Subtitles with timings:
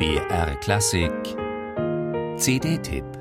[0.00, 1.36] BR Klassik.
[2.38, 3.19] CD-Tipp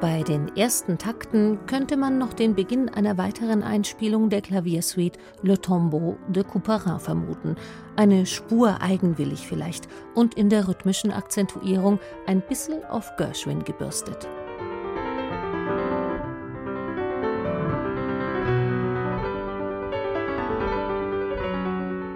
[0.00, 5.60] Bei den ersten Takten könnte man noch den Beginn einer weiteren Einspielung der Klaviersuite Le
[5.60, 7.54] Tombeau de Couperin vermuten.
[7.96, 14.26] Eine Spur eigenwillig vielleicht und in der rhythmischen Akzentuierung ein bisschen auf Gershwin gebürstet.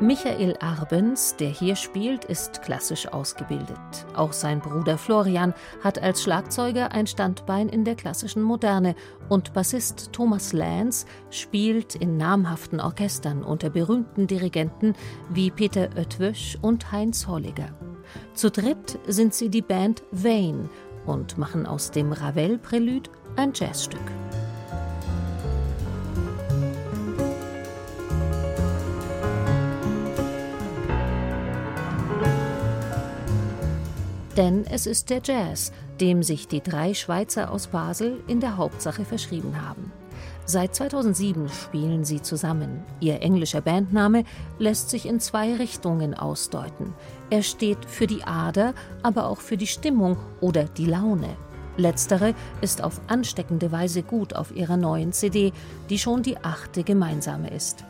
[0.04, 3.78] Michael Arbens, der hier spielt, ist klassisch ausgebildet.
[4.14, 8.96] Auch sein Bruder Florian hat als Schlagzeuger ein Standbein in der klassischen Moderne
[9.30, 14.94] und Bassist Thomas Lance spielt in namhaften Orchestern unter berühmten Dirigenten
[15.30, 17.70] wie Peter Oetwösch und Heinz Holliger.
[18.34, 20.68] Zu dritt sind sie die Band Vane
[21.06, 24.23] und machen aus dem Ravel-Prälud ein Jazzstück.
[34.36, 39.04] Denn es ist der Jazz, dem sich die drei Schweizer aus Basel in der Hauptsache
[39.04, 39.92] verschrieben haben.
[40.44, 42.82] Seit 2007 spielen sie zusammen.
[43.00, 44.24] Ihr englischer Bandname
[44.58, 46.92] lässt sich in zwei Richtungen ausdeuten.
[47.30, 51.36] Er steht für die Ader, aber auch für die Stimmung oder die Laune.
[51.76, 55.52] Letztere ist auf ansteckende Weise gut auf ihrer neuen CD,
[55.88, 57.84] die schon die achte gemeinsame ist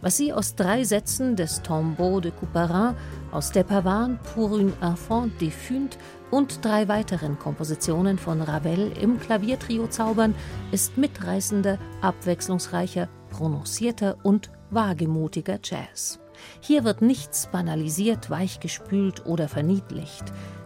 [0.00, 2.94] was sie aus drei Sätzen des Tombeau de Couperin,
[3.32, 5.98] aus der Pavane pour une enfant défunte
[6.30, 10.34] und drei weiteren Kompositionen von Ravel im Klaviertrio zaubern,
[10.72, 16.20] ist mitreißender, abwechslungsreicher, prononcierter und wagemutiger Jazz.
[16.60, 20.24] Hier wird nichts banalisiert, weichgespült oder verniedlicht.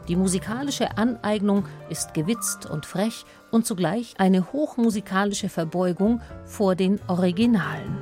[0.08, 8.01] Die musikalische Aneignung ist gewitzt und frech und zugleich eine hochmusikalische Verbeugung vor den Originalen.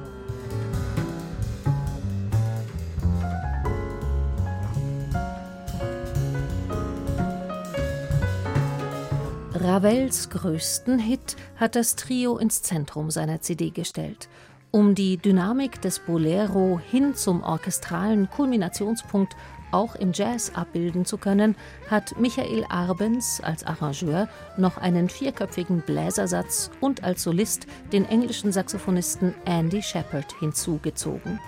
[9.73, 14.29] Ravels größten Hit hat das Trio ins Zentrum seiner CD gestellt.
[14.73, 19.37] Um die Dynamik des Bolero hin zum orchestralen Kulminationspunkt
[19.71, 21.55] auch im Jazz abbilden zu können,
[21.89, 29.37] hat Michael Arbens als Arrangeur noch einen vierköpfigen Bläsersatz und als Solist den englischen Saxophonisten
[29.45, 31.39] Andy Shepard hinzugezogen.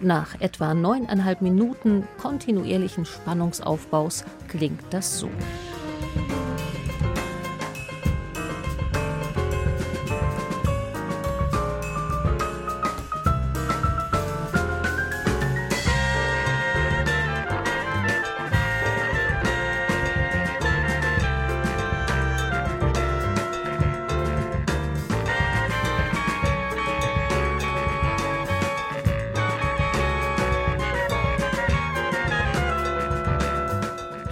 [0.00, 5.30] Nach etwa neuneinhalb Minuten kontinuierlichen Spannungsaufbaus klingt das so.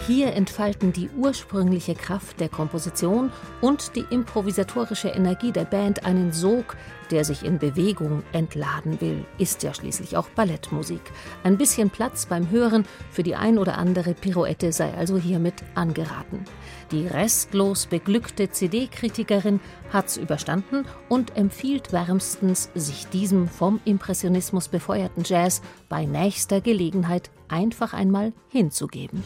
[0.07, 6.77] Hier entfalten die ursprüngliche Kraft der Komposition und die improvisatorische Energie der Band einen Sog,
[7.11, 9.25] der sich in Bewegung entladen will.
[9.39, 11.01] Ist ja schließlich auch Ballettmusik.
[11.43, 16.45] Ein bisschen Platz beim Hören für die ein oder andere Pirouette sei also hiermit angeraten.
[16.93, 19.59] Die restlos beglückte CD-Kritikerin
[19.93, 27.93] hat's überstanden und empfiehlt wärmstens, sich diesem vom Impressionismus befeuerten Jazz bei nächster Gelegenheit einfach
[27.93, 29.25] einmal hinzugeben.